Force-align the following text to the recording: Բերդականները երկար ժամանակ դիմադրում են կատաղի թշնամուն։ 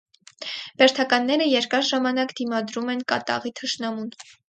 Բերդականները 0.81 1.47
երկար 1.51 1.87
ժամանակ 1.91 2.35
դիմադրում 2.43 2.93
են 2.97 3.07
կատաղի 3.15 3.57
թշնամուն։ 3.63 4.15